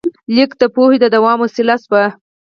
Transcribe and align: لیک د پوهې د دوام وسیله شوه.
لیک 0.35 0.51
د 0.61 0.63
پوهې 0.73 0.97
د 1.03 1.05
دوام 1.15 1.37
وسیله 1.45 1.75
شوه. 1.83 2.03